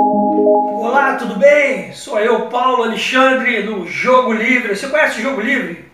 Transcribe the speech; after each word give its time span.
Olá, 0.00 1.16
tudo 1.16 1.34
bem? 1.34 1.92
Sou 1.92 2.20
eu, 2.20 2.42
Paulo 2.42 2.84
Alexandre, 2.84 3.62
do 3.62 3.84
Jogo 3.84 4.32
Livre. 4.32 4.76
Você 4.76 4.86
conhece 4.86 5.18
o 5.18 5.22
Jogo 5.22 5.40
Livre? 5.40 5.90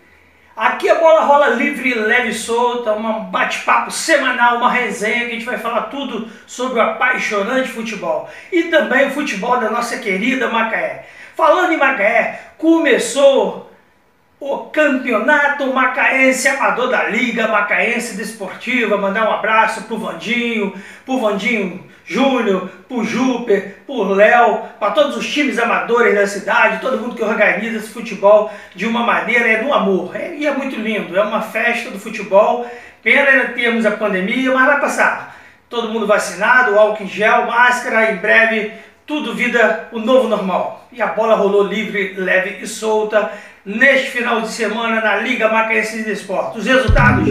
Aqui 0.55 0.87
a 0.87 0.95
bola 0.95 1.21
rola 1.21 1.47
livre, 1.49 1.95
leve 1.95 2.29
e 2.29 2.33
solta, 2.33 2.93
um 2.93 3.23
bate-papo 3.25 3.89
semanal, 3.89 4.57
uma 4.57 4.69
resenha 4.69 5.21
que 5.21 5.31
a 5.31 5.33
gente 5.33 5.45
vai 5.45 5.57
falar 5.57 5.83
tudo 5.83 6.29
sobre 6.45 6.77
o 6.77 6.83
apaixonante 6.83 7.69
futebol 7.69 8.29
e 8.51 8.65
também 8.65 9.07
o 9.07 9.11
futebol 9.11 9.59
da 9.59 9.71
nossa 9.71 9.97
querida 9.97 10.49
Macaé. 10.49 11.07
Falando 11.35 11.73
em 11.73 11.77
Macaé, 11.77 12.51
começou 12.59 13.71
o 14.39 14.57
Campeonato 14.65 15.73
Macaense 15.73 16.47
Amador 16.47 16.89
da 16.89 17.05
Liga 17.05 17.47
Macaense 17.47 18.15
Desportiva. 18.15 18.97
Mandar 18.97 19.27
um 19.27 19.33
abraço 19.33 19.85
pro 19.85 19.97
Vandinho, 19.97 20.75
pro 21.03 21.19
Vandinho 21.19 21.94
Júnior, 22.05 22.69
pro 22.87 23.03
Júper, 23.03 23.77
pro 23.85 24.13
Léo, 24.13 24.61
para 24.79 24.91
todos 24.91 25.17
os 25.17 25.27
times 25.27 25.57
amadores 25.57 26.13
da 26.13 26.27
cidade, 26.27 26.79
todo 26.79 26.99
mundo 26.99 27.15
que 27.15 27.23
organiza 27.23 27.77
esse 27.77 27.89
futebol 27.89 28.51
de 28.75 28.85
uma 28.85 29.03
maneira, 29.03 29.47
é 29.47 29.63
do 29.63 29.73
amor. 29.73 30.15
É, 30.15 30.35
e 30.35 30.45
é 30.45 30.51
muito 30.51 30.75
lindo, 30.75 31.17
é 31.17 31.21
uma 31.21 31.41
festa 31.41 31.89
do 31.89 31.99
futebol. 31.99 32.69
Pena 33.01 33.29
ainda 33.29 33.53
termos 33.53 33.85
a 33.85 33.91
pandemia, 33.91 34.53
mas 34.53 34.65
vai 34.67 34.79
passar. 34.79 35.35
Todo 35.69 35.89
mundo 35.89 36.05
vacinado, 36.05 36.77
álcool 36.77 37.03
em 37.03 37.07
gel, 37.07 37.47
máscara, 37.47 38.11
em 38.11 38.17
breve 38.17 38.71
tudo 39.05 39.35
vida 39.35 39.87
o 39.91 39.99
novo 39.99 40.27
normal. 40.27 40.87
E 40.91 41.01
a 41.01 41.07
bola 41.07 41.35
rolou 41.35 41.63
livre, 41.63 42.15
leve 42.17 42.63
e 42.63 42.67
solta 42.67 43.31
neste 43.63 44.11
final 44.11 44.41
de 44.41 44.49
semana 44.49 45.01
na 45.01 45.17
Liga 45.17 45.49
Macaense 45.49 46.03
de 46.03 46.11
Esportes. 46.11 46.61
Os 46.61 46.65
resultados: 46.65 47.27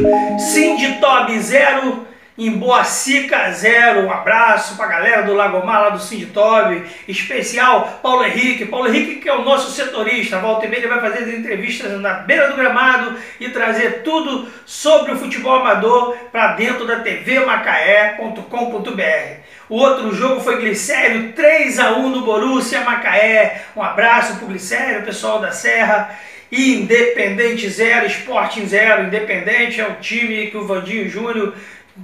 Cindy 0.53 1.01
Tob 1.01 1.39
0, 1.39 2.07
em 2.37 2.51
Boacica 2.51 3.49
0. 3.51 4.07
Um 4.07 4.11
abraço 4.11 4.77
para 4.77 4.87
a 4.87 4.89
galera 4.89 5.23
do 5.23 5.35
Lagomar, 5.35 5.83
lá 5.83 5.91
do 5.91 6.01
Cindy 6.01 6.27
Tob. 6.27 6.83
Especial 7.07 8.01
Paulo 8.03 8.25
Henrique. 8.25 8.67
Paulo 8.67 8.89
Henrique, 8.89 9.17
que 9.17 9.29
é 9.29 9.35
o 9.35 9.45
nosso 9.45 9.71
setorista. 9.71 10.39
Walter 10.39 10.73
ele 10.73 10.89
vai 10.89 11.01
fazer 11.01 11.25
as 11.25 11.29
entrevistas 11.29 12.01
na 12.01 12.15
beira 12.15 12.49
do 12.49 12.57
gramado 12.57 13.17
e 13.39 13.51
trazer 13.51 14.03
tudo 14.03 14.49
sobre 14.67 15.13
o 15.13 15.17
futebol 15.17 15.61
amador 15.61 16.17
para 16.33 16.55
dentro 16.55 16.85
da 16.87 17.01
tvmacaé.com.br. 17.01 19.45
O 19.69 19.77
outro 19.77 20.13
jogo 20.15 20.41
foi 20.41 20.61
Glicério, 20.61 21.33
3 21.33 21.79
a 21.79 21.93
1 21.93 22.09
no 22.11 22.23
Borussia 22.23 22.81
Macaé. 22.83 23.63
Um 23.75 23.83
abraço 23.83 24.37
pro 24.37 24.49
Glicério, 24.49 25.07
pessoal 25.07 25.41
da 25.41 25.53
Serra. 25.53 26.19
Independente 26.53 27.67
0, 27.69 28.07
Sporting 28.07 28.67
0. 28.67 29.05
Independente 29.05 29.81
é 29.81 29.89
o 29.89 29.95
time 29.95 30.49
que 30.49 30.57
o 30.57 30.67
Vandinho 30.67 31.09
Júnior 31.09 31.55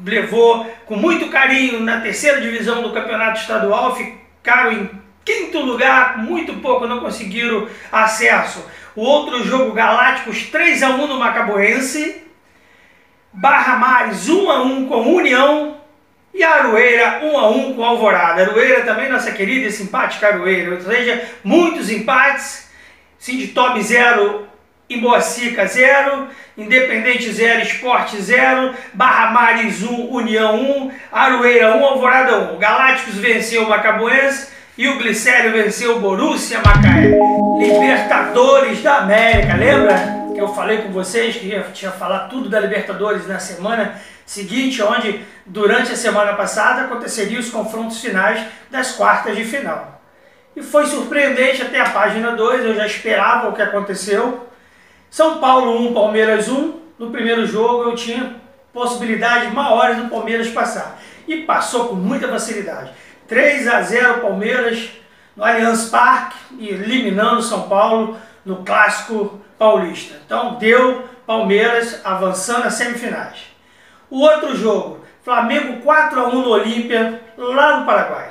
levou 0.05 0.71
com 0.87 0.97
muito 0.97 1.29
carinho 1.29 1.81
na 1.81 2.01
terceira 2.01 2.41
divisão 2.41 2.83
do 2.83 2.93
campeonato 2.93 3.41
estadual. 3.41 3.97
Ficaram 3.97 4.73
em 4.73 4.91
quinto 5.25 5.61
lugar, 5.61 6.19
muito 6.19 6.55
pouco 6.55 6.87
não 6.87 7.01
conseguiram 7.01 7.69
acesso. 7.91 8.65
O 8.95 9.03
outro 9.03 9.45
jogo 9.45 9.73
Galácticos 9.73 10.45
3 10.45 10.83
a 10.83 10.91
1 10.91 11.07
no 11.07 11.19
Macaboense. 11.19 12.23
Barra 13.33 13.77
Mares 13.77 14.29
1 14.29 14.51
a 14.51 14.63
1 14.63 14.89
com 14.89 15.15
União. 15.15 15.77
E 16.33 16.45
a 16.45 16.55
Aroeira 16.55 17.21
1 17.23 17.39
a 17.39 17.51
1 17.51 17.75
com 17.75 17.85
Alvorada. 17.85 18.43
Aroeira 18.43 18.83
também, 18.83 19.09
nossa 19.09 19.33
querida 19.33 19.67
e 19.67 19.73
simpática 19.73 20.29
Aroeira. 20.29 20.75
Ou 20.75 20.81
seja, 20.81 21.29
muitos 21.43 21.91
empates. 21.91 22.69
Cindy 23.19 23.49
Top 23.49 23.81
0, 23.81 24.49
Imboacica 24.91 25.67
0, 25.67 26.27
Independente 26.59 27.33
0, 27.33 27.63
Esporte 27.63 28.21
0, 28.21 28.75
Barra 28.93 29.31
Mares 29.31 29.85
1, 29.85 30.11
União 30.11 30.61
1, 30.61 30.93
Aroeira 31.13 31.77
1, 31.77 31.85
Alvorada 31.85 32.53
1. 32.55 32.59
Galácticos 32.59 33.15
venceu 33.15 33.63
o 33.63 33.69
Macabuense 33.69 34.49
e 34.77 34.89
o 34.89 34.99
Glicério 34.99 35.53
venceu 35.53 35.97
o 35.97 36.01
Borussia 36.01 36.59
Macaé. 36.59 37.17
Libertadores 37.59 38.83
da 38.83 38.99
América, 38.99 39.55
lembra? 39.55 39.95
Que 40.35 40.41
eu 40.41 40.49
falei 40.49 40.79
com 40.79 40.91
vocês 40.91 41.37
que 41.37 41.47
ia, 41.47 41.63
tinha 41.73 41.93
falar 41.93 42.29
tudo 42.29 42.49
da 42.49 42.59
Libertadores 42.59 43.29
na 43.29 43.39
semana 43.39 43.95
seguinte, 44.27 44.83
onde 44.83 45.25
durante 45.47 45.93
a 45.93 45.97
semana 45.97 46.33
passada 46.33 46.83
aconteceriam 46.83 47.41
os 47.41 47.51
confrontos 47.51 48.01
finais 48.01 48.45
das 48.71 48.93
quartas 48.93 49.37
de 49.37 49.45
final. 49.45 50.03
E 50.57 50.63
foi 50.63 50.85
surpreendente 50.87 51.63
até 51.63 51.81
a 51.81 51.91
página 51.91 52.33
2, 52.33 52.65
eu 52.65 52.75
já 52.75 52.87
esperava 52.87 53.49
o 53.49 53.53
que 53.53 53.63
aconteceu. 53.63 54.50
São 55.11 55.41
Paulo 55.41 55.89
1, 55.89 55.93
Palmeiras 55.93 56.49
1. 56.49 56.81
No 56.97 57.11
primeiro 57.11 57.45
jogo 57.45 57.91
eu 57.91 57.97
tinha 57.97 58.37
possibilidades 58.73 59.53
maiores 59.53 59.97
do 59.97 60.09
Palmeiras 60.09 60.49
passar. 60.49 61.01
E 61.27 61.39
passou 61.39 61.89
com 61.89 61.97
muita 61.97 62.29
facilidade. 62.29 62.93
3 63.27 63.67
a 63.67 63.83
0 63.83 64.21
Palmeiras 64.21 64.91
no 65.37 65.45
Allianz 65.45 65.89
Parque, 65.89 66.37
eliminando 66.61 67.43
São 67.43 67.69
Paulo 67.69 68.17
no 68.45 68.65
clássico 68.65 69.41
paulista. 69.59 70.17
Então 70.25 70.55
deu 70.55 71.05
Palmeiras 71.27 72.01
avançando 72.05 72.67
às 72.67 72.75
semifinais. 72.75 73.51
O 74.09 74.21
outro 74.21 74.57
jogo, 74.57 75.05
Flamengo 75.25 75.83
4 75.83 76.21
a 76.21 76.29
1 76.29 76.43
no 76.43 76.51
Olímpia, 76.51 77.21
lá 77.37 77.81
no 77.81 77.87
Paraguai. 77.87 78.31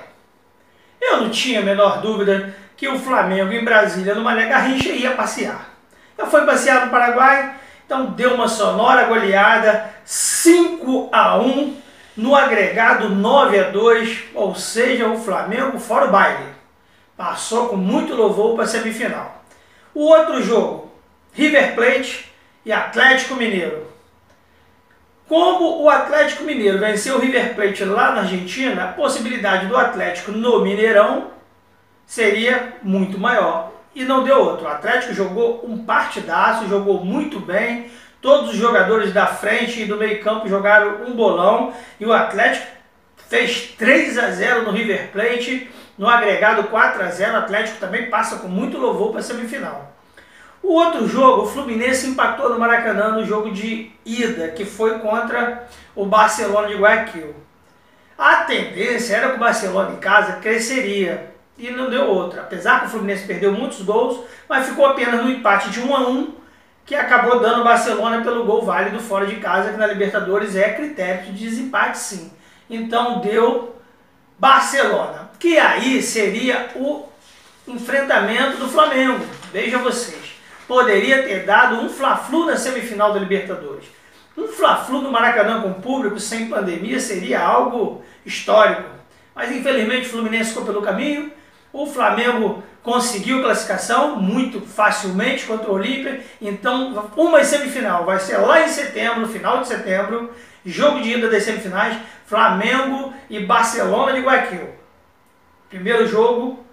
Eu 1.01 1.21
não 1.21 1.29
tinha 1.29 1.59
a 1.59 1.63
menor 1.63 2.01
dúvida 2.01 2.55
que 2.77 2.87
o 2.87 2.99
Flamengo 2.99 3.51
em 3.51 3.63
Brasília, 3.63 4.15
no 4.15 4.21
Mané 4.21 4.47
Garrincha, 4.47 4.89
ia 4.89 5.11
passear. 5.11 5.78
Fui 6.27 6.45
passear 6.45 6.85
no 6.85 6.91
Paraguai, 6.91 7.55
então 7.85 8.07
deu 8.07 8.33
uma 8.35 8.47
sonora 8.47 9.05
goleada, 9.05 9.89
5 10.05 11.09
a 11.11 11.37
1 11.37 11.77
no 12.17 12.35
agregado 12.35 13.09
9 13.09 13.59
a 13.59 13.69
2, 13.69 14.25
ou 14.35 14.53
seja, 14.53 15.07
o 15.07 15.17
Flamengo 15.17 15.79
fora 15.79 16.05
o 16.07 16.11
baile. 16.11 16.45
Passou 17.15 17.69
com 17.69 17.75
muito 17.75 18.13
louvor 18.13 18.55
para 18.55 18.65
a 18.65 18.67
semifinal. 18.67 19.43
O 19.93 20.05
outro 20.05 20.41
jogo, 20.43 20.91
River 21.33 21.75
Plate 21.75 22.31
e 22.65 22.71
Atlético 22.71 23.35
Mineiro. 23.35 23.87
Como 25.27 25.83
o 25.83 25.89
Atlético 25.89 26.43
Mineiro 26.43 26.79
venceu 26.79 27.15
o 27.15 27.19
River 27.19 27.55
Plate 27.55 27.85
lá 27.85 28.11
na 28.11 28.21
Argentina, 28.21 28.83
a 28.83 28.93
possibilidade 28.93 29.67
do 29.67 29.77
Atlético 29.77 30.31
no 30.31 30.61
Mineirão 30.61 31.31
seria 32.05 32.73
muito 32.81 33.19
maior. 33.19 33.71
E 33.95 34.03
não 34.03 34.23
deu 34.23 34.39
outro. 34.39 34.65
O 34.65 34.69
Atlético 34.69 35.13
jogou 35.13 35.65
um 35.67 35.83
partidaço, 35.83 36.67
jogou 36.67 37.03
muito 37.03 37.39
bem. 37.39 37.91
Todos 38.21 38.51
os 38.51 38.55
jogadores 38.55 39.13
da 39.13 39.25
frente 39.25 39.81
e 39.81 39.85
do 39.85 39.97
meio 39.97 40.21
campo 40.21 40.47
jogaram 40.47 41.05
um 41.05 41.13
bolão. 41.13 41.73
E 41.99 42.05
o 42.05 42.13
Atlético 42.13 42.67
fez 43.27 43.73
3 43.77 44.17
a 44.17 44.31
0 44.31 44.63
no 44.63 44.71
River 44.71 45.11
Plate. 45.11 45.69
No 45.97 46.07
agregado 46.07 46.63
4 46.65 47.03
a 47.03 47.07
0 47.07 47.33
o 47.33 47.37
Atlético 47.37 47.79
também 47.79 48.09
passa 48.09 48.37
com 48.37 48.47
muito 48.47 48.77
louvor 48.77 49.11
para 49.11 49.19
a 49.19 49.23
semifinal. 49.23 49.93
O 50.61 50.73
outro 50.73 51.07
jogo, 51.07 51.43
o 51.43 51.47
Fluminense 51.47 52.07
empatou 52.07 52.49
no 52.49 52.59
Maracanã 52.59 53.13
no 53.13 53.25
jogo 53.25 53.51
de 53.51 53.91
ida, 54.05 54.49
que 54.49 54.65
foi 54.65 54.99
contra 54.99 55.67
o 55.95 56.05
Barcelona 56.05 56.67
de 56.67 56.75
Guayaquil. 56.75 57.33
A 58.17 58.43
tendência 58.43 59.15
era 59.15 59.29
que 59.29 59.35
o 59.35 59.39
Barcelona 59.39 59.93
em 59.93 59.97
casa 59.97 60.33
cresceria 60.33 61.28
e 61.59 61.69
não 61.69 61.89
deu 61.89 62.05
outra. 62.05 62.41
Apesar 62.41 62.79
que 62.79 62.87
o 62.87 62.89
Fluminense 62.89 63.27
perdeu 63.27 63.51
muitos 63.51 63.81
gols, 63.81 64.25
mas 64.47 64.67
ficou 64.67 64.85
apenas 64.85 65.23
no 65.23 65.29
empate 65.29 65.69
de 65.69 65.79
1 65.79 65.95
a 65.95 66.09
1, 66.09 66.33
que 66.85 66.95
acabou 66.95 67.39
dando 67.39 67.61
o 67.61 67.63
Barcelona 67.63 68.23
pelo 68.23 68.45
gol 68.45 68.63
válido 68.63 68.99
fora 68.99 69.27
de 69.27 69.35
casa, 69.35 69.71
que 69.71 69.77
na 69.77 69.85
Libertadores 69.85 70.55
é 70.55 70.73
critério 70.73 71.25
de 71.25 71.31
desempate 71.33 71.99
sim. 71.99 72.31
Então 72.69 73.19
deu 73.19 73.75
Barcelona, 74.39 75.29
que 75.37 75.59
aí 75.59 76.01
seria 76.01 76.69
o 76.75 77.07
enfrentamento 77.67 78.57
do 78.57 78.67
Flamengo. 78.67 79.23
Veja 79.51 79.77
vocês 79.77 80.29
poderia 80.69 81.23
ter 81.23 81.45
dado 81.45 81.77
um 81.77 81.89
Fla-Flu 81.89 82.45
na 82.45 82.55
semifinal 82.55 83.11
da 83.11 83.19
Libertadores. 83.19 83.85
Um 84.37 84.47
Fla-Flu 84.47 85.01
no 85.01 85.11
Maracanã 85.11 85.63
com 85.63 85.73
público, 85.81 86.19
sem 86.19 86.47
pandemia, 86.47 86.99
seria 86.99 87.41
algo 87.41 88.03
histórico. 88.23 88.87
Mas 89.33 89.51
infelizmente 89.51 90.05
o 90.05 90.11
Fluminense 90.11 90.49
ficou 90.51 90.65
pelo 90.65 90.83
caminho. 90.83 91.31
O 91.71 91.85
Flamengo 91.85 92.63
conseguiu 92.81 93.41
classificação 93.41 94.15
muito 94.15 94.61
facilmente 94.61 95.45
contra 95.45 95.69
o 95.69 95.75
Olímpia. 95.75 96.21
Então, 96.41 97.09
uma 97.15 97.43
semifinal 97.43 98.05
vai 98.05 98.19
ser 98.19 98.37
lá 98.37 98.61
em 98.61 98.67
setembro, 98.67 99.27
final 99.27 99.61
de 99.61 99.67
setembro, 99.67 100.33
jogo 100.65 101.01
de 101.01 101.11
ida 101.11 101.29
das 101.29 101.43
semifinais, 101.43 101.97
Flamengo 102.25 103.13
e 103.29 103.39
Barcelona 103.39 104.13
de 104.13 104.21
Guayaquil. 104.21 104.69
Primeiro 105.69 106.07
jogo 106.07 106.63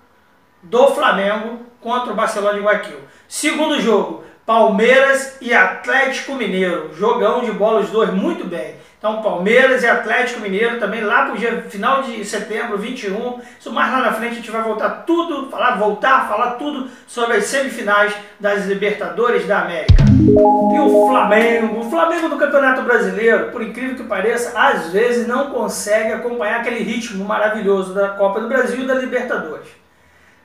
do 0.62 0.88
Flamengo 0.88 1.60
contra 1.80 2.12
o 2.12 2.16
Barcelona 2.16 2.58
de 2.58 2.64
Guayaquil. 2.64 2.98
Segundo 3.28 3.80
jogo, 3.80 4.24
Palmeiras 4.46 5.36
e 5.40 5.52
Atlético 5.52 6.34
Mineiro. 6.34 6.94
Jogão 6.94 7.44
de 7.44 7.52
bola 7.52 7.80
os 7.80 7.90
dois 7.90 8.12
muito 8.12 8.44
bem. 8.44 8.76
Então, 8.98 9.22
Palmeiras 9.22 9.82
e 9.82 9.86
Atlético 9.86 10.40
Mineiro 10.40 10.78
também 10.78 11.02
lá 11.02 11.26
para 11.26 11.34
o 11.34 11.38
dia 11.38 11.62
final 11.68 12.02
de 12.02 12.24
setembro, 12.24 12.78
21. 12.78 13.40
Isso 13.60 13.70
mais 13.70 13.92
lá 13.92 14.00
na 14.00 14.12
frente 14.12 14.32
a 14.32 14.36
gente 14.36 14.50
vai 14.50 14.62
voltar 14.62 15.04
tudo, 15.06 15.50
falar, 15.50 15.76
voltar, 15.76 16.26
falar 16.28 16.52
tudo 16.52 16.88
sobre 17.06 17.36
as 17.36 17.44
semifinais 17.44 18.14
das 18.40 18.64
Libertadores 18.64 19.46
da 19.46 19.60
América. 19.60 20.02
E 20.18 20.80
o 20.80 21.08
Flamengo, 21.08 21.80
o 21.80 21.90
Flamengo 21.90 22.30
do 22.30 22.38
Campeonato 22.38 22.82
Brasileiro, 22.82 23.52
por 23.52 23.62
incrível 23.62 23.96
que 23.96 24.04
pareça, 24.04 24.58
às 24.58 24.90
vezes 24.90 25.26
não 25.26 25.50
consegue 25.50 26.12
acompanhar 26.14 26.60
aquele 26.60 26.82
ritmo 26.82 27.22
maravilhoso 27.24 27.92
da 27.92 28.08
Copa 28.08 28.40
do 28.40 28.48
Brasil 28.48 28.82
e 28.82 28.86
da 28.86 28.94
Libertadores. 28.94 29.68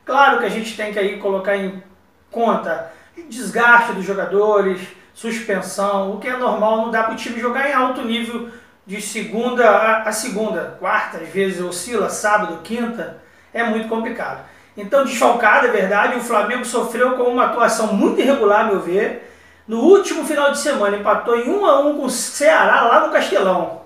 Claro 0.06 0.40
que 0.40 0.46
a 0.46 0.50
gente 0.50 0.76
tem 0.76 0.92
que 0.92 1.00
aí 1.00 1.18
colocar 1.20 1.56
em 1.56 1.82
conta 2.30 2.92
o 3.18 3.24
desgaste 3.30 3.94
dos 3.94 4.06
jogadores, 4.06 4.82
suspensão, 5.14 6.12
o 6.12 6.20
que 6.20 6.28
é 6.28 6.38
normal, 6.38 6.78
não 6.78 6.92
dá 6.92 7.04
para 7.04 7.14
o 7.14 7.18
time 7.18 7.40
jogar 7.40 7.70
em 7.70 7.74
alto 7.74 8.02
nível 8.04 8.50
de 8.86 9.02
segunda 9.02 10.04
a, 10.04 10.12
segunda, 10.12 10.78
quarta, 10.80 11.18
às 11.18 11.30
vezes 11.30 11.62
oscila, 11.62 12.10
sábado, 12.10 12.60
quinta, 12.64 13.22
é 13.54 13.64
muito 13.64 13.88
complicado. 13.88 14.44
Então, 14.76 15.04
desfalcado, 15.04 15.68
é 15.68 15.72
verdade, 15.72 16.18
o 16.18 16.22
Flamengo 16.22 16.66
sofreu 16.66 17.16
com 17.18 17.24
uma 17.24 17.46
atuação 17.46 17.94
muito 17.94 18.22
irregular, 18.22 18.62
a 18.62 18.64
meu 18.66 18.80
ver. 18.80 19.30
No 19.68 19.80
último 19.82 20.26
final 20.26 20.52
de 20.52 20.60
semana, 20.60 20.98
empatou 20.98 21.38
em 21.38 21.50
1 21.50 21.66
a 21.66 21.80
1 21.82 21.98
com 21.98 22.06
o 22.06 22.10
Ceará, 22.10 22.82
lá 22.82 23.06
no 23.06 23.14
Castelão. 23.14 23.82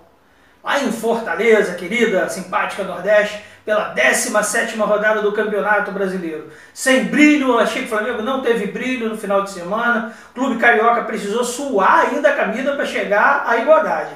Lá 0.63 0.79
em 0.79 0.91
Fortaleza, 0.91 1.73
querida, 1.75 2.29
simpática 2.29 2.83
Nordeste 2.83 3.43
pela 3.65 3.89
17 3.89 4.77
rodada 4.77 5.21
do 5.21 5.31
Campeonato 5.31 5.91
Brasileiro. 5.91 6.49
Sem 6.71 7.05
brilho, 7.05 7.57
achei 7.57 7.81
que 7.81 7.87
o 7.87 7.97
Flamengo 7.97 8.21
não 8.21 8.41
teve 8.41 8.67
brilho 8.67 9.09
no 9.09 9.17
final 9.17 9.41
de 9.41 9.49
semana. 9.49 10.13
O 10.31 10.33
Clube 10.35 10.59
Carioca 10.59 11.03
precisou 11.03 11.43
suar 11.43 12.07
ainda 12.07 12.29
a 12.29 12.35
camisa 12.35 12.73
para 12.73 12.85
chegar 12.85 13.43
à 13.47 13.57
igualdade. 13.57 14.13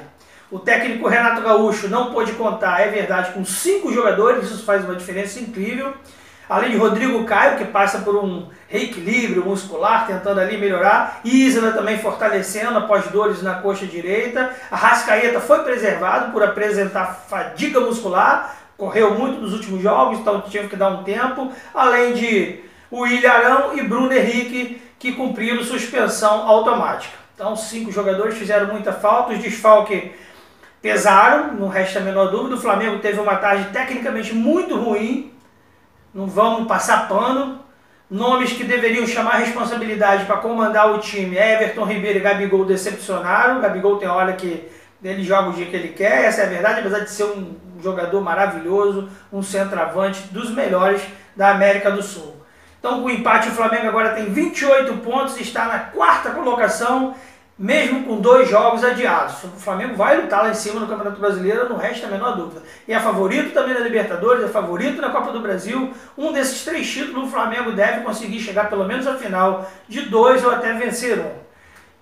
O 0.52 0.60
técnico 0.60 1.08
Renato 1.08 1.42
Gaúcho 1.42 1.88
não 1.88 2.12
pôde 2.12 2.32
contar, 2.34 2.82
é 2.82 2.88
verdade, 2.90 3.32
com 3.34 3.44
cinco 3.44 3.92
jogadores, 3.92 4.50
isso 4.50 4.64
faz 4.64 4.84
uma 4.84 4.96
diferença 4.96 5.40
incrível. 5.40 5.94
Além 6.50 6.72
de 6.72 6.78
Rodrigo 6.78 7.24
Caio, 7.26 7.60
que 7.60 7.66
passa 7.66 8.00
por 8.00 8.16
um 8.16 8.48
reequilíbrio 8.68 9.46
muscular, 9.46 10.08
tentando 10.08 10.40
ali 10.40 10.58
melhorar. 10.58 11.22
Isla 11.24 11.72
também 11.74 12.00
fortalecendo 12.00 12.80
após 12.80 13.06
dores 13.08 13.44
na 13.44 13.56
coxa 13.56 13.86
direita. 13.86 14.56
A 14.72 14.76
Rascaeta 14.76 15.40
foi 15.40 15.60
preservado 15.60 16.32
por 16.32 16.42
apresentar 16.42 17.26
fadiga 17.30 17.80
muscular, 17.80 18.56
correu 18.80 19.14
muito 19.14 19.42
nos 19.42 19.52
últimos 19.52 19.84
jogos, 19.84 20.20
então 20.20 20.42
tive 20.42 20.70
que 20.70 20.78
dar 20.78 20.88
um 20.88 21.04
tempo, 21.04 21.52
além 21.74 22.14
de 22.14 22.62
o 22.90 23.06
Ilharão 23.06 23.78
e 23.78 23.84
Bruno 23.84 24.12
Henrique, 24.14 24.82
que 24.98 25.12
cumpriram 25.12 25.62
suspensão 25.64 26.48
automática. 26.48 27.16
Então, 27.36 27.56
cinco 27.56 27.92
jogadores 27.92 28.38
fizeram 28.38 28.68
muita 28.68 28.94
falta, 28.94 29.34
os 29.34 29.40
desfalques 29.40 30.12
pesaram, 30.82 31.54
não 31.54 31.68
resta 31.68 32.00
a 32.00 32.02
menor 32.02 32.32
dúvida. 32.32 32.56
O 32.56 32.60
Flamengo 32.60 33.00
teve 33.00 33.20
uma 33.20 33.36
tarde 33.36 33.70
tecnicamente 33.72 34.34
muito 34.34 34.76
ruim, 34.78 35.32
não 36.14 36.26
vamos 36.26 36.68
passar 36.68 37.08
pano. 37.08 37.60
Nomes 38.10 38.54
que 38.54 38.64
deveriam 38.64 39.06
chamar 39.06 39.36
responsabilidade 39.36 40.26
para 40.26 40.38
comandar 40.38 40.92
o 40.92 40.98
time, 40.98 41.38
Everton 41.38 41.84
Ribeiro 41.84 42.18
e 42.18 42.22
Gabigol 42.22 42.66
decepcionaram. 42.66 43.62
Gabigol 43.62 43.98
tem 43.98 44.08
hora 44.08 44.34
que 44.34 44.68
ele 45.04 45.24
joga 45.24 45.50
o 45.50 45.54
dia 45.54 45.68
que 45.68 45.76
ele 45.76 45.90
quer, 45.90 46.26
essa 46.26 46.42
é 46.42 46.46
a 46.46 46.50
verdade, 46.50 46.80
apesar 46.80 47.00
de 47.00 47.12
ser 47.12 47.26
um 47.26 47.69
jogador 47.82 48.22
maravilhoso, 48.22 49.10
um 49.32 49.42
centroavante 49.42 50.22
dos 50.32 50.52
melhores 50.52 51.02
da 51.36 51.52
América 51.52 51.92
do 51.92 52.02
Sul. 52.02 52.36
Então, 52.80 53.02
com 53.02 53.08
o 53.08 53.12
empate, 53.12 53.50
o 53.50 53.52
Flamengo 53.52 53.88
agora 53.88 54.16
tem 54.16 54.26
28 54.32 54.94
pontos 54.98 55.38
e 55.38 55.42
está 55.42 55.66
na 55.66 55.80
quarta 55.80 56.32
colocação, 56.32 57.14
mesmo 57.58 58.06
com 58.06 58.22
dois 58.22 58.50
jogos 58.50 58.86
adiados. 58.86 59.44
O 59.44 59.60
Flamengo 59.60 59.96
vai 59.98 60.16
lutar 60.16 60.44
lá 60.44 60.50
em 60.50 60.54
cima 60.54 60.80
no 60.80 60.88
Campeonato 60.88 61.20
Brasileiro, 61.20 61.68
não 61.68 61.76
resta 61.76 62.08
a 62.08 62.10
menor 62.10 62.38
dúvida. 62.38 62.64
E 62.88 62.94
é 62.94 63.00
favorito 63.00 63.54
também 63.54 63.74
na 63.74 63.82
Libertadores, 63.82 64.46
é 64.46 64.48
favorito 64.48 65.02
na 65.02 65.10
Copa 65.10 65.34
do 65.34 65.42
Brasil. 65.42 65.94
Um 66.18 66.32
desses 66.32 66.64
três 66.64 66.90
títulos 66.90 67.28
o 67.28 67.32
Flamengo 67.32 67.74
deve 67.74 68.02
conseguir 68.02 68.40
chegar 68.40 68.70
pelo 68.70 68.86
menos 68.86 69.06
à 69.06 69.16
final 69.16 69.70
de 69.90 70.04
dois 70.04 70.44
ou 70.46 70.52
até 70.52 70.72
vencer 70.72 71.20
um. 71.20 71.50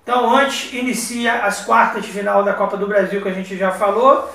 Então, 0.04 0.34
antes 0.34 0.72
inicia 0.72 1.44
as 1.44 1.66
quartas 1.66 2.06
de 2.06 2.12
final 2.12 2.44
da 2.44 2.54
Copa 2.54 2.78
do 2.78 2.86
Brasil, 2.88 3.20
que 3.20 3.28
a 3.28 3.34
gente 3.34 3.58
já 3.58 3.72
falou. 3.72 4.32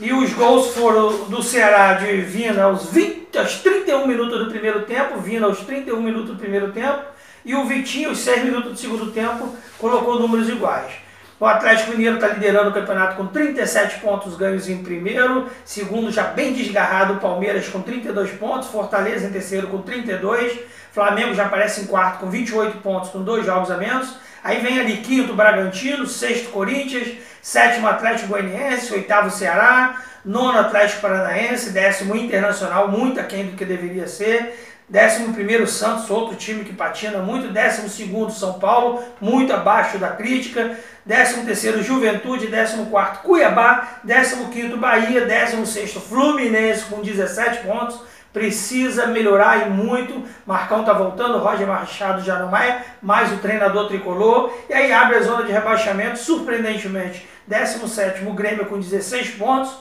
E 0.00 0.12
os 0.12 0.32
gols 0.32 0.74
foram 0.74 1.24
do 1.24 1.42
Ceará 1.42 1.94
de 1.94 2.20
Vina 2.20 2.62
aos, 2.62 2.86
20, 2.86 3.36
aos 3.36 3.56
31 3.56 4.06
minutos 4.06 4.38
do 4.44 4.48
primeiro 4.48 4.82
tempo, 4.82 5.18
Vina 5.18 5.46
aos 5.46 5.58
31 5.58 6.00
minutos 6.00 6.30
do 6.30 6.36
primeiro 6.36 6.70
tempo, 6.70 7.02
e 7.44 7.52
o 7.52 7.64
Vitinho, 7.64 8.10
aos 8.10 8.18
6 8.18 8.44
minutos 8.44 8.72
do 8.72 8.78
segundo 8.78 9.10
tempo, 9.10 9.56
colocou 9.76 10.20
números 10.20 10.48
iguais. 10.48 10.92
O 11.40 11.46
Atlético 11.46 11.90
Mineiro 11.90 12.14
está 12.14 12.28
liderando 12.28 12.70
o 12.70 12.72
campeonato 12.72 13.16
com 13.16 13.26
37 13.26 13.98
pontos 13.98 14.36
ganhos 14.36 14.68
em 14.68 14.84
primeiro, 14.84 15.48
segundo 15.64 16.12
já 16.12 16.24
bem 16.24 16.52
desgarrado 16.52 17.14
o 17.14 17.16
Palmeiras 17.18 17.68
com 17.68 17.82
32 17.82 18.30
pontos, 18.32 18.68
Fortaleza 18.68 19.26
em 19.26 19.32
terceiro 19.32 19.66
com 19.66 19.82
32, 19.82 20.60
Flamengo 20.92 21.34
já 21.34 21.46
aparece 21.46 21.80
em 21.80 21.86
quarto 21.86 22.20
com 22.20 22.30
28 22.30 22.78
pontos, 22.78 23.10
com 23.10 23.22
dois 23.22 23.44
jogos 23.44 23.70
a 23.70 23.76
menos. 23.76 24.16
Aí 24.42 24.60
vem 24.60 24.78
ali 24.78 24.98
quinto 24.98 25.34
Bragantino, 25.34 26.06
sexto 26.06 26.50
Corinthians, 26.50 27.08
sétimo 27.42 27.86
Atlético 27.86 28.28
Goianiense, 28.28 28.92
oitavo 28.92 29.30
Ceará, 29.30 30.02
nono 30.24 30.58
Atlético 30.58 31.02
Paranaense, 31.02 31.70
décimo 31.70 32.16
Internacional, 32.16 32.88
muito 32.88 33.20
aquém 33.20 33.46
do 33.46 33.56
que 33.56 33.64
deveria 33.64 34.06
ser. 34.06 34.66
Décimo 34.88 35.34
primeiro 35.34 35.66
Santos, 35.66 36.08
outro 36.08 36.34
time 36.34 36.64
que 36.64 36.72
patina 36.72 37.18
muito. 37.18 37.52
Décimo 37.52 37.90
segundo 37.90 38.32
São 38.32 38.54
Paulo, 38.58 39.04
muito 39.20 39.52
abaixo 39.52 39.98
da 39.98 40.08
crítica. 40.08 40.78
Décimo 41.04 41.44
terceiro 41.44 41.82
Juventude, 41.82 42.46
décimo 42.46 42.86
quarto 42.86 43.22
Cuiabá, 43.22 44.00
décimo 44.02 44.48
quinto 44.48 44.78
Bahia, 44.78 45.26
décimo 45.26 45.66
sexto 45.66 46.00
Fluminense 46.00 46.86
com 46.86 47.02
17 47.02 47.66
pontos 47.66 48.00
precisa 48.32 49.06
melhorar 49.06 49.66
e 49.66 49.70
muito. 49.70 50.24
Marcão 50.46 50.84
tá 50.84 50.92
voltando, 50.92 51.38
Roger 51.38 51.66
Machado 51.66 52.22
já 52.22 52.38
não 52.38 52.56
é, 52.56 52.84
mais 53.02 53.32
o 53.32 53.38
treinador 53.38 53.88
tricolor. 53.88 54.52
E 54.68 54.74
aí 54.74 54.92
abre 54.92 55.16
a 55.16 55.22
zona 55.22 55.44
de 55.44 55.52
rebaixamento, 55.52 56.18
surpreendentemente. 56.18 57.28
17 57.46 58.24
Grêmio 58.34 58.66
com 58.66 58.78
16 58.78 59.30
pontos, 59.30 59.74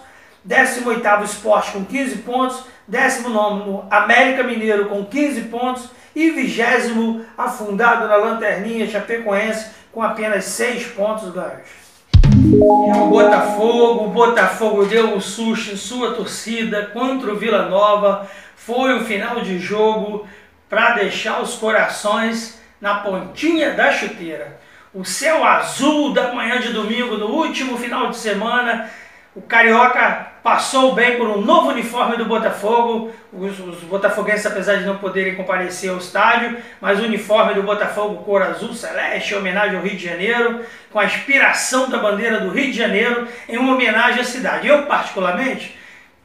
18 0.43 1.23
Esporte 1.23 1.71
com 1.71 1.83
15 1.83 2.17
pontos, 2.17 2.63
19 2.87 3.87
América 3.91 4.43
Mineiro 4.43 4.87
com 4.87 5.05
15 5.05 5.41
pontos 5.43 5.89
e 6.15 6.31
20 6.31 7.25
afundado 7.37 8.07
na 8.07 8.15
lanterninha 8.15 8.89
Chapecoense 8.89 9.67
com 9.91 10.01
apenas 10.01 10.45
6 10.45 10.87
pontos 10.87 11.29
ganhos. 11.31 11.86
O 12.59 13.07
Botafogo, 13.09 14.05
o 14.05 14.09
Botafogo 14.09 14.85
deu 14.85 15.15
um 15.15 15.21
susto 15.21 15.71
em 15.71 15.77
sua 15.77 16.13
torcida 16.13 16.87
contra 16.87 17.31
o 17.31 17.37
Vila 17.37 17.69
Nova. 17.69 18.29
Foi 18.55 18.95
um 18.95 19.05
final 19.05 19.41
de 19.41 19.57
jogo 19.59 20.27
para 20.69 20.95
deixar 20.95 21.41
os 21.41 21.55
corações 21.55 22.61
na 22.81 22.95
pontinha 22.95 23.71
da 23.71 23.91
chuteira. 23.91 24.59
O 24.93 25.05
céu 25.05 25.43
azul 25.43 26.13
da 26.13 26.33
manhã 26.33 26.59
de 26.59 26.73
domingo, 26.73 27.17
no 27.17 27.27
último 27.27 27.77
final 27.77 28.09
de 28.09 28.17
semana, 28.17 28.89
o 29.35 29.41
Carioca 29.41 30.27
passou 30.47 30.95
bem 30.95 31.17
por 31.17 31.27
um 31.27 31.41
novo 31.41 31.71
uniforme 31.71 32.15
do 32.15 32.23
Botafogo. 32.23 33.11
Os, 33.33 33.59
os, 33.59 33.83
botafoguenses, 33.83 34.45
apesar 34.45 34.77
de 34.77 34.85
não 34.85 34.95
poderem 34.95 35.35
comparecer 35.35 35.89
ao 35.89 35.97
estádio, 35.97 36.55
mas 36.79 37.01
o 37.01 37.03
uniforme 37.03 37.53
do 37.53 37.63
Botafogo 37.63 38.23
cor 38.23 38.41
azul 38.41 38.73
celeste, 38.73 39.33
em 39.33 39.37
homenagem 39.37 39.75
ao 39.75 39.83
Rio 39.83 39.97
de 39.97 40.05
Janeiro, 40.05 40.61
com 40.89 40.99
a 40.99 41.05
inspiração 41.05 41.89
da 41.89 41.97
bandeira 41.97 42.39
do 42.39 42.49
Rio 42.49 42.71
de 42.71 42.77
Janeiro, 42.77 43.27
em 43.49 43.57
uma 43.57 43.73
homenagem 43.73 44.21
à 44.21 44.23
cidade. 44.23 44.69
Eu, 44.69 44.83
particularmente, 44.83 45.76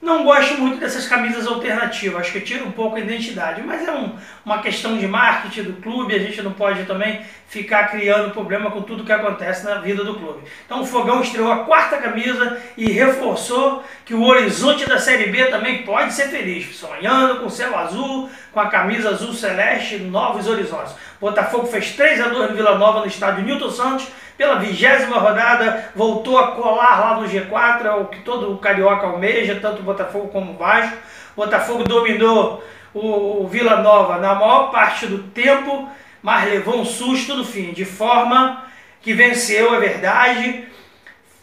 não 0.02 0.24
gosto 0.24 0.58
muito 0.58 0.80
dessas 0.80 1.06
camisas 1.06 1.46
alternativas, 1.46 2.22
acho 2.22 2.32
que 2.32 2.40
tira 2.40 2.64
um 2.64 2.72
pouco 2.72 2.96
a 2.96 3.00
identidade, 3.00 3.62
mas 3.62 3.86
é 3.86 3.92
um, 3.92 4.12
uma 4.44 4.60
questão 4.60 4.98
de 4.98 5.06
marketing 5.06 5.62
do 5.62 5.80
clube, 5.80 6.12
a 6.12 6.18
gente 6.18 6.42
não 6.42 6.52
pode 6.52 6.82
também 6.86 7.22
ficar 7.46 7.86
criando 7.88 8.32
problema 8.32 8.68
com 8.72 8.82
tudo 8.82 9.04
que 9.04 9.12
acontece 9.12 9.64
na 9.64 9.76
vida 9.76 10.02
do 10.02 10.16
clube. 10.16 10.40
Então 10.66 10.80
o 10.80 10.86
Fogão 10.86 11.22
estreou 11.22 11.52
a 11.52 11.64
quarta 11.64 11.98
camisa 11.98 12.60
e 12.76 12.90
reforçou 12.90 13.84
que 14.04 14.12
o 14.12 14.24
horizonte 14.24 14.84
da 14.88 14.98
Série 14.98 15.30
B 15.30 15.44
também 15.46 15.84
pode 15.84 16.12
ser 16.12 16.28
feliz, 16.28 16.74
sonhando 16.74 17.38
com 17.38 17.46
o 17.46 17.50
céu 17.50 17.78
azul, 17.78 18.28
com 18.50 18.58
a 18.58 18.66
camisa 18.66 19.10
azul 19.10 19.32
celeste, 19.32 19.98
novos 19.98 20.48
horizontes. 20.48 20.96
Botafogo 21.20 21.68
fez 21.68 21.92
3 21.92 22.22
a 22.22 22.28
2 22.28 22.50
no 22.50 22.56
Vila 22.56 22.76
Nova 22.76 22.98
no 22.98 23.06
estádio 23.06 23.44
Newton 23.44 23.70
Santos, 23.70 24.08
pela 24.42 24.56
vigésima 24.56 25.18
rodada, 25.18 25.92
voltou 25.94 26.36
a 26.36 26.48
colar 26.48 26.98
lá 27.00 27.20
no 27.20 27.28
G4, 27.28 27.84
é 27.84 27.92
o 27.92 28.06
que 28.06 28.22
todo 28.22 28.58
Carioca 28.58 29.06
almeja, 29.06 29.60
tanto 29.62 29.84
Botafogo 29.84 30.26
como 30.32 30.54
Vasco. 30.54 30.96
Botafogo 31.36 31.84
dominou 31.84 32.60
o, 32.92 33.44
o 33.44 33.46
Vila 33.46 33.76
Nova 33.76 34.18
na 34.18 34.34
maior 34.34 34.72
parte 34.72 35.06
do 35.06 35.18
tempo, 35.28 35.88
mas 36.20 36.50
levou 36.50 36.80
um 36.80 36.84
susto 36.84 37.36
no 37.36 37.44
fim, 37.44 37.70
de 37.70 37.84
forma 37.84 38.64
que 39.00 39.12
venceu, 39.12 39.76
é 39.76 39.78
verdade. 39.78 40.64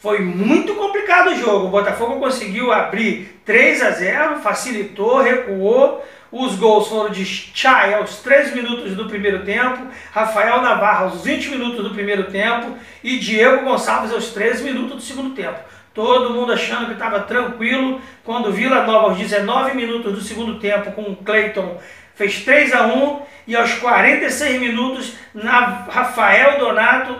Foi 0.01 0.19
muito 0.19 0.75
complicado 0.75 1.29
o 1.29 1.35
jogo. 1.37 1.67
O 1.67 1.69
Botafogo 1.69 2.19
conseguiu 2.19 2.69
abrir 2.69 3.41
3 3.45 3.81
a 3.81 3.91
0, 3.91 4.39
facilitou, 4.39 5.21
recuou. 5.21 6.05
Os 6.31 6.55
gols 6.55 6.87
foram 6.87 7.09
de 7.09 7.25
Chay 7.25 7.95
aos 7.95 8.17
3 8.17 8.53
minutos 8.53 8.95
do 8.95 9.05
primeiro 9.05 9.43
tempo, 9.43 9.87
Rafael 10.11 10.61
Navarro 10.61 11.05
aos 11.05 11.23
20 11.23 11.49
minutos 11.49 11.83
do 11.83 11.89
primeiro 11.89 12.25
tempo 12.25 12.77
e 13.03 13.17
Diego 13.17 13.63
Gonçalves 13.63 14.13
aos 14.13 14.27
13 14.27 14.63
minutos 14.63 14.95
do 14.95 15.01
segundo 15.01 15.33
tempo. 15.33 15.59
Todo 15.91 16.29
mundo 16.29 16.53
achando 16.53 16.85
que 16.85 16.93
estava 16.93 17.21
tranquilo, 17.21 17.99
quando 18.23 18.53
Vila 18.53 18.85
Nova 18.85 19.07
aos 19.07 19.17
19 19.17 19.75
minutos 19.75 20.13
do 20.13 20.21
segundo 20.21 20.59
tempo 20.59 20.91
com 20.91 21.01
o 21.01 21.15
Cleiton 21.15 21.79
fez 22.13 22.43
3 22.43 22.73
a 22.73 22.85
1 22.85 23.21
e 23.47 23.55
aos 23.55 23.73
46 23.73 24.61
minutos 24.61 25.13
na 25.33 25.87
Rafael 25.89 26.59
Donato 26.59 27.15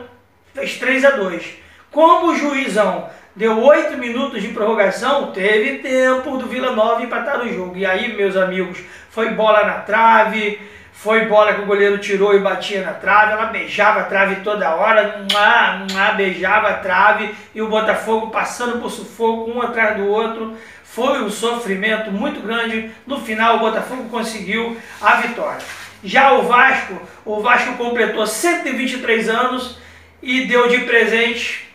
fez 0.53 0.77
3 0.77 1.05
a 1.05 1.11
2. 1.11 1.57
Como 1.89 2.27
o 2.27 2.35
juizão 2.35 3.09
deu 3.36 3.63
8 3.63 3.98
minutos 3.98 4.41
de 4.41 4.50
prorrogação, 4.50 5.31
teve 5.31 5.79
tempo 5.79 6.38
do 6.38 6.48
Vila 6.48 6.71
Nova 6.71 7.01
empatar 7.01 7.41
o 7.41 7.53
jogo. 7.53 7.77
E 7.77 7.86
aí, 7.86 8.15
meus 8.15 8.36
amigos, 8.36 8.79
foi 9.09 9.31
bola 9.31 9.65
na 9.65 9.75
trave, 9.75 10.59
foi 10.91 11.27
bola 11.27 11.53
que 11.53 11.62
o 11.62 11.65
goleiro 11.65 11.98
tirou 11.98 12.36
e 12.36 12.39
batia 12.39 12.83
na 12.83 12.91
trave, 12.91 13.31
ela 13.31 13.45
beijava 13.45 14.01
a 14.01 14.03
trave 14.03 14.38
toda 14.43 14.75
hora, 14.75 15.25
mua, 15.31 15.86
mua, 15.89 16.12
beijava 16.12 16.67
a 16.67 16.74
trave 16.74 17.33
e 17.55 17.62
o 17.62 17.69
Botafogo 17.69 18.27
passando 18.27 18.81
por 18.81 18.91
sufoco 18.91 19.50
um 19.50 19.62
atrás 19.62 19.95
do 19.95 20.07
outro. 20.07 20.57
Foi 20.83 21.21
um 21.24 21.29
sofrimento 21.29 22.12
muito 22.12 22.41
grande. 22.41 22.91
No 23.07 23.21
final, 23.21 23.57
o 23.57 23.59
Botafogo 23.59 24.09
conseguiu 24.09 24.75
a 25.00 25.15
vitória. 25.17 25.62
Já 26.03 26.33
o 26.33 26.43
Vasco, 26.43 27.00
o 27.24 27.41
Vasco 27.41 27.75
completou 27.75 28.25
123 28.25 29.29
anos 29.29 29.79
e 30.21 30.45
deu 30.48 30.67
de 30.67 30.79
presente 30.79 31.68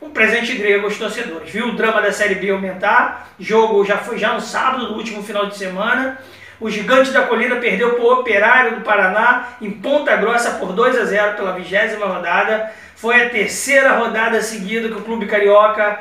um 0.00 0.10
presente 0.10 0.54
grego 0.54 0.86
aos 0.86 0.98
torcedores. 0.98 1.50
Viu 1.50 1.68
o 1.68 1.76
drama 1.76 2.00
da 2.00 2.12
Série 2.12 2.36
B 2.36 2.50
aumentar, 2.50 3.30
jogo 3.38 3.84
já 3.84 3.98
foi 3.98 4.18
já 4.18 4.32
no 4.34 4.40
sábado, 4.40 4.90
no 4.90 4.96
último 4.96 5.22
final 5.22 5.46
de 5.46 5.56
semana. 5.56 6.18
O 6.60 6.68
Gigante 6.68 7.10
da 7.12 7.22
Colina 7.22 7.56
perdeu 7.56 7.94
para 7.94 8.02
o 8.02 8.12
Operário 8.14 8.76
do 8.76 8.80
Paraná 8.80 9.50
em 9.60 9.70
Ponta 9.70 10.16
Grossa 10.16 10.52
por 10.52 10.72
2 10.72 10.98
a 10.98 11.04
0 11.04 11.36
pela 11.36 11.52
vigésima 11.52 12.06
rodada. 12.06 12.72
Foi 12.96 13.22
a 13.22 13.30
terceira 13.30 13.92
rodada 13.92 14.40
seguida 14.42 14.88
que 14.88 14.94
o 14.94 15.02
Clube 15.02 15.26
Carioca 15.26 16.00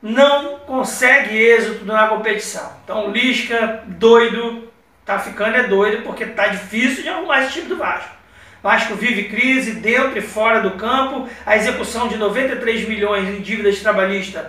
não 0.00 0.58
consegue 0.60 1.36
êxito 1.36 1.84
na 1.84 2.06
competição. 2.06 2.72
Então, 2.84 3.10
Lisca, 3.10 3.82
doido, 3.86 4.68
tá 5.04 5.18
ficando 5.18 5.56
é 5.56 5.64
doido 5.64 6.02
porque 6.02 6.26
tá 6.26 6.48
difícil 6.48 7.02
de 7.02 7.08
arrumar 7.08 7.42
esse 7.42 7.54
time 7.54 7.68
do 7.68 7.76
Vasco. 7.76 8.21
Vasco 8.62 8.94
vive 8.94 9.24
crise 9.24 9.72
dentro 9.72 10.16
e 10.16 10.22
fora 10.22 10.60
do 10.60 10.72
campo. 10.72 11.28
A 11.44 11.56
execução 11.56 12.06
de 12.06 12.16
93 12.16 12.88
milhões 12.88 13.28
em 13.28 13.40
dívidas 13.40 13.80
trabalhistas 13.80 14.46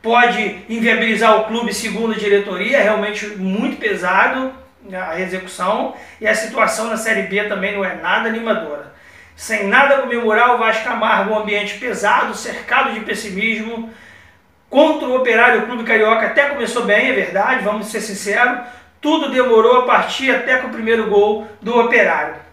pode 0.00 0.64
inviabilizar 0.68 1.40
o 1.40 1.44
clube 1.46 1.74
segundo 1.74 2.14
a 2.14 2.18
diretoria, 2.18 2.78
é 2.78 2.82
realmente 2.82 3.26
muito 3.26 3.78
pesado 3.78 4.52
a 4.92 5.20
execução. 5.20 5.96
E 6.20 6.28
a 6.28 6.34
situação 6.34 6.88
na 6.88 6.96
Série 6.96 7.22
B 7.22 7.42
também 7.44 7.74
não 7.74 7.84
é 7.84 7.96
nada 7.96 8.28
animadora. 8.28 8.94
Sem 9.34 9.66
nada 9.66 9.98
comemorar, 9.98 10.54
o 10.54 10.58
Vasco 10.58 10.88
amarga 10.88 11.32
um 11.32 11.38
ambiente 11.38 11.74
pesado, 11.78 12.36
cercado 12.36 12.94
de 12.94 13.00
pessimismo. 13.00 13.90
Contra 14.70 15.08
o 15.08 15.16
Operário, 15.16 15.62
o 15.62 15.66
Clube 15.66 15.82
Carioca 15.82 16.26
até 16.26 16.50
começou 16.50 16.84
bem, 16.84 17.08
é 17.08 17.12
verdade, 17.12 17.64
vamos 17.64 17.88
ser 17.88 18.00
sinceros. 18.00 18.60
Tudo 19.00 19.30
demorou 19.30 19.80
a 19.80 19.86
partir 19.86 20.30
até 20.30 20.58
com 20.58 20.68
o 20.68 20.72
primeiro 20.72 21.08
gol 21.08 21.46
do 21.60 21.78
Operário. 21.78 22.45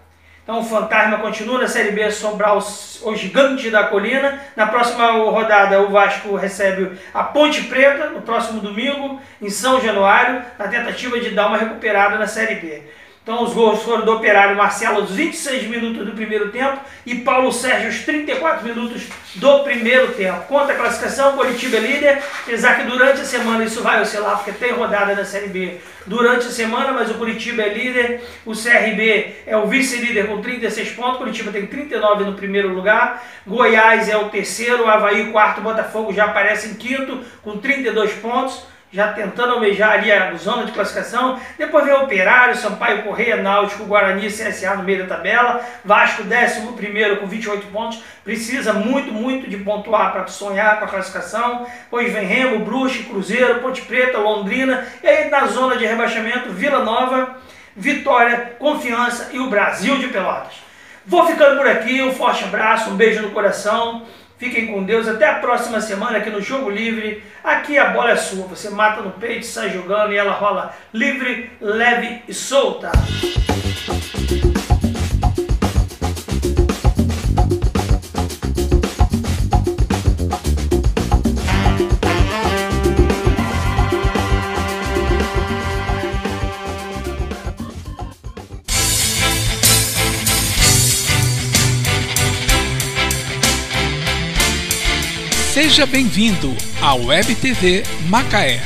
Então 0.44 0.60
o 0.60 0.64
Fantasma 0.64 1.20
continua 1.20 1.58
na 1.58 1.68
Série 1.68 1.92
B 1.92 2.12
sobrar 2.12 2.58
os, 2.58 3.02
o 3.02 3.16
gigante 3.16 3.70
da 3.70 3.86
colina. 3.86 4.42
Na 4.58 4.68
próxima 4.68 5.10
rodada 5.12 5.82
o 5.82 5.90
Vasco 5.90 6.36
recebe 6.36 6.98
a 7.14 7.24
Ponte 7.24 7.64
Preta 7.64 8.10
no 8.10 8.22
próximo 8.22 8.60
domingo 8.60 9.22
em 9.42 9.50
São 9.50 9.80
Januário, 9.80 10.44
na 10.60 10.68
tentativa 10.68 11.18
de 11.20 11.30
dar 11.30 11.48
uma 11.48 11.58
recuperada 11.58 12.18
na 12.18 12.28
Série 12.28 12.56
B. 12.56 12.84
Então 13.24 13.42
os 13.42 13.54
gols 13.54 13.82
foram 13.84 14.04
do 14.04 14.12
Operário 14.12 14.58
Marcelo 14.58 15.00
aos 15.00 15.12
26 15.12 15.70
minutos 15.70 16.06
do 16.06 16.12
primeiro 16.12 16.50
tempo 16.50 16.78
e 17.06 17.16
Paulo 17.16 17.54
Sérgio 17.54 17.88
aos 17.88 18.00
34 18.00 18.68
minutos 18.68 19.04
do 19.36 19.60
primeiro 19.60 20.12
tempo. 20.12 20.42
Conta 20.42 20.74
a 20.74 20.76
classificação, 20.76 21.30
o 21.30 21.38
Curitiba 21.38 21.78
é 21.78 21.80
líder, 21.80 22.22
apesar 22.44 22.76
que 22.76 22.84
durante 22.84 23.22
a 23.22 23.24
semana 23.24 23.64
isso 23.64 23.82
vai 23.82 24.02
oscilar, 24.02 24.36
porque 24.36 24.52
tem 24.52 24.74
rodada 24.74 25.16
da 25.16 25.24
Série 25.24 25.48
B. 25.48 25.78
Durante 26.06 26.48
a 26.48 26.52
semana, 26.52 26.92
mas 26.92 27.12
o 27.12 27.14
Curitiba 27.14 27.62
é 27.62 27.74
líder, 27.74 28.22
o 28.46 28.52
CRB 28.52 29.36
é 29.48 29.56
o 29.56 29.68
vice-líder 29.68 30.28
com 30.28 30.42
36 30.42 30.92
pontos, 30.92 31.18
Curitiba 31.18 31.50
tem 31.50 31.66
39 31.66 32.26
no 32.26 32.34
primeiro 32.34 32.74
lugar, 32.74 33.24
Goiás 33.48 34.10
é 34.10 34.18
o 34.18 34.28
terceiro, 34.28 34.86
Havaí 34.86 35.32
quarto, 35.32 35.62
Botafogo 35.62 36.14
já 36.14 36.26
aparece 36.26 36.68
em 36.68 36.74
quinto 36.74 37.22
com 37.42 37.58
32 37.58 38.12
pontos, 38.16 38.73
já 38.94 39.12
tentando 39.12 39.54
almejar 39.54 39.94
ali 39.94 40.12
a 40.12 40.32
zona 40.36 40.66
de 40.66 40.72
classificação. 40.72 41.40
Depois 41.58 41.84
vem 41.84 41.96
o 41.96 42.04
Operário, 42.04 42.56
Sampaio 42.56 43.02
Correia, 43.02 43.38
Náutico, 43.38 43.86
Guarani, 43.86 44.28
CSA 44.28 44.76
no 44.76 44.84
meio 44.84 45.00
da 45.00 45.16
tabela. 45.16 45.66
Vasco, 45.84 46.22
11 46.22 46.74
primeiro 46.74 47.18
com 47.18 47.26
28 47.26 47.66
pontos. 47.68 48.04
Precisa 48.24 48.72
muito, 48.72 49.12
muito 49.12 49.50
de 49.50 49.58
pontuar 49.58 50.12
para 50.12 50.28
sonhar 50.28 50.78
com 50.78 50.86
a 50.86 50.88
classificação. 50.88 51.66
Depois 51.86 52.14
vem 52.14 52.28
Remo, 52.28 52.64
Bruxa, 52.64 53.04
Cruzeiro, 53.04 53.62
Ponte 53.62 53.82
Preta, 53.82 54.20
Londrina. 54.20 54.86
E 55.02 55.08
aí 55.08 55.28
na 55.28 55.48
zona 55.48 55.76
de 55.76 55.88
rebaixamento, 55.88 56.52
Vila 56.52 56.86
Nova, 56.86 57.38
Vitória, 57.76 58.56
Confiança 58.60 59.32
e 59.34 59.40
o 59.40 59.50
Brasil 59.50 59.98
de 59.98 60.10
Pelotas. 60.10 60.54
Vou 61.04 61.26
ficando 61.26 61.58
por 61.58 61.68
aqui, 61.68 62.02
um 62.02 62.14
forte 62.14 62.44
abraço, 62.44 62.92
um 62.92 62.96
beijo 62.96 63.24
no 63.24 63.32
coração. 63.32 64.04
Fiquem 64.44 64.68
com 64.68 64.84
Deus. 64.84 65.08
Até 65.08 65.26
a 65.26 65.36
próxima 65.36 65.80
semana 65.80 66.18
aqui 66.18 66.30
no 66.30 66.42
Jogo 66.42 66.70
Livre. 66.70 67.24
Aqui 67.42 67.78
a 67.78 67.92
bola 67.92 68.12
é 68.12 68.18
sua. 68.18 68.46
Você 68.48 68.70
mata 68.70 69.02
no 69.02 69.12
peito, 69.12 69.46
sai 69.46 69.70
jogando 69.70 70.12
e 70.12 70.18
ela 70.18 70.34
rola 70.34 70.76
livre, 70.94 71.50
leve 71.62 72.22
e 72.28 72.34
solta. 72.34 72.92
Seja 95.74 95.88
bem-vindo 95.88 96.56
à 96.84 96.94
Web 96.94 97.34
TV 97.34 97.82
Macaé. 98.08 98.62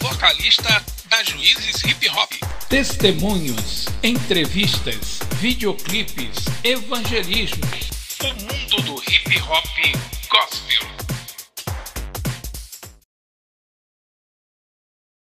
vocalista 0.01 0.85
da 1.09 1.23
Juízes 1.23 1.83
Hip 1.85 2.09
Hop. 2.11 2.33
Testemunhos, 2.69 3.87
entrevistas, 4.03 5.21
videoclipes, 5.37 6.45
evangelismo. 6.65 7.63
O 8.23 8.27
mundo 8.27 8.83
do 8.83 9.03
hip 9.11 9.41
hop 9.43 9.67
gospel 10.31 11.02